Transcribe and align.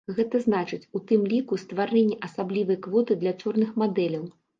Гэта 0.17 0.39
значыць, 0.43 0.85
у 0.99 1.01
тым 1.11 1.21
ліку, 1.33 1.59
стварэнне 1.63 2.17
асаблівай 2.29 2.79
квоты 2.87 3.19
для 3.25 3.35
чорных 3.45 3.77
мадэляў. 3.83 4.25